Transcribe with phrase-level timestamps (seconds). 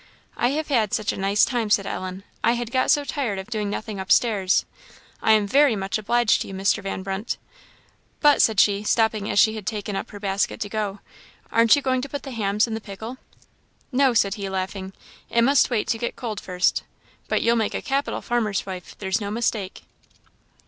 [0.35, 3.51] "I have had such a nice time," said Ellen; "I had got so tired of
[3.51, 4.65] doing nothing up stairs.
[5.21, 6.81] I am very much obliged to you, Mr.
[6.81, 7.37] Van Brunt.
[8.19, 11.01] But," said she, stopping as she had taken up her basket to go,
[11.51, 13.19] "aren't you going to put the hams in the pickle?"
[13.91, 14.93] "No," said he, laughing,
[15.29, 16.81] "it must wait to get cold first.
[17.27, 19.83] But you'll make a capital farmer's wife, there's no mistake."